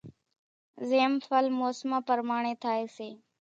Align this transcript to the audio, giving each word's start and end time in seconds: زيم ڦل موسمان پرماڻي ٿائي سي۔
زيم 0.89 1.11
ڦل 1.25 1.45
موسمان 1.59 2.01
پرماڻي 2.07 2.53
ٿائي 2.63 2.83
سي۔ 2.95 3.09